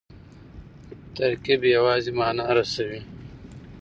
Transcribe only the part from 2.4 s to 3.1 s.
رسوي.